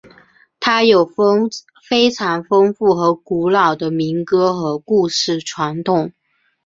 [0.59, 1.05] 它有
[1.87, 6.11] 非常丰富和古老的民歌和故事传统。